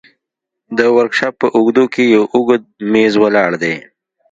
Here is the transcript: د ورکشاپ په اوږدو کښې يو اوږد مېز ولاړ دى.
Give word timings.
د 0.77 0.79
ورکشاپ 0.97 1.33
په 1.41 1.47
اوږدو 1.57 1.83
کښې 1.93 2.05
يو 2.15 2.23
اوږد 2.35 2.63
مېز 2.91 3.13
ولاړ 3.23 3.51
دى. 3.63 3.75